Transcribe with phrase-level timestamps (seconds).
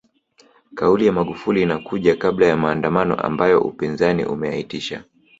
[0.75, 5.03] Kauli ya Magufuli inakuja kabla ya maandamano ambayo upinzani umeyaitisha